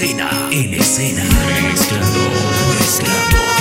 escena, 0.00 0.30
en 0.52 0.74
escena, 0.74 1.24
mezclando, 1.60 2.20
mezclando, 2.78 3.57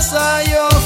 sayo 0.00 0.77